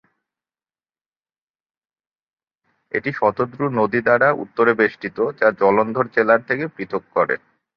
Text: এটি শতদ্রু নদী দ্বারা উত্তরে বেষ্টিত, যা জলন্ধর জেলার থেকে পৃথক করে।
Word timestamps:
এটি 2.91 3.09
শতদ্রু 3.13 3.65
নদী 3.79 3.99
দ্বারা 4.01 4.27
উত্তরে 4.43 4.71
বেষ্টিত, 4.73 5.17
যা 5.39 5.47
জলন্ধর 5.61 6.05
জেলার 6.15 6.41
থেকে 6.49 6.65
পৃথক 6.75 7.03
করে। 7.15 7.35